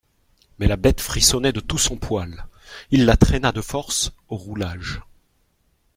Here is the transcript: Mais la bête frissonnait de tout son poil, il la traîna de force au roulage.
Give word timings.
Mais 0.57 0.65
la 0.65 0.77
bête 0.77 0.99
frissonnait 0.99 1.51
de 1.53 1.59
tout 1.59 1.77
son 1.77 1.95
poil, 1.95 2.47
il 2.89 3.05
la 3.05 3.17
traîna 3.17 3.51
de 3.51 3.61
force 3.61 4.11
au 4.29 4.35
roulage. 4.35 4.99